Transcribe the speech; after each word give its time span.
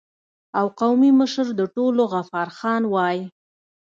او 0.59 0.65
قومي 0.81 1.11
مشر 1.19 1.47
د 1.59 1.61
ټولو 1.75 2.01
غفار 2.13 2.47
خان 2.57 2.83
وای 2.93 3.17